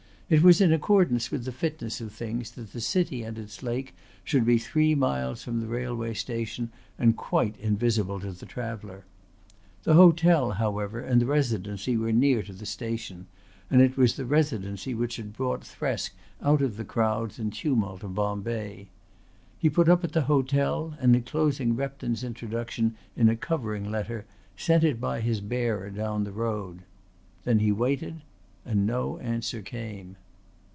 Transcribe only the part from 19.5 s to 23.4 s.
He put up at the hotel and enclosing Repton's introduction in a